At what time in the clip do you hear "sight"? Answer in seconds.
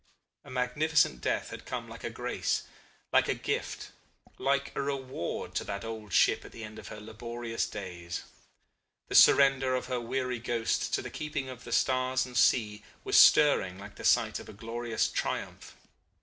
14.03-14.39